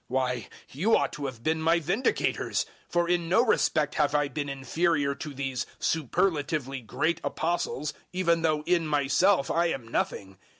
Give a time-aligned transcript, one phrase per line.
[0.07, 4.49] Why, you ought to have been my vindicators; for in no respect have I been
[4.49, 10.39] inferior to these superlatively great Apostles, even though in myself I am nothing.